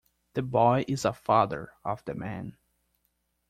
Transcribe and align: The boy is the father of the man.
The 0.33 0.41
boy 0.41 0.83
is 0.87 1.03
the 1.03 1.13
father 1.13 1.73
of 1.85 2.03
the 2.05 2.15
man. 2.15 2.57